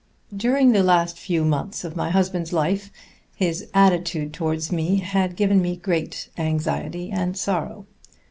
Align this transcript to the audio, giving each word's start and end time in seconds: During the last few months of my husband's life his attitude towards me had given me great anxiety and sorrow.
During 0.35 0.71
the 0.71 0.81
last 0.81 1.19
few 1.19 1.45
months 1.45 1.83
of 1.83 1.95
my 1.95 2.09
husband's 2.09 2.51
life 2.51 2.89
his 3.35 3.67
attitude 3.71 4.33
towards 4.33 4.71
me 4.71 4.95
had 4.95 5.35
given 5.35 5.61
me 5.61 5.75
great 5.75 6.27
anxiety 6.39 7.11
and 7.11 7.37
sorrow. 7.37 7.85